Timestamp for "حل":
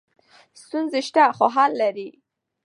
1.55-1.71